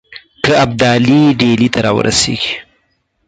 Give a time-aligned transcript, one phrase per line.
[0.43, 2.53] که ابدالي ډهلي ته را ورسیږي.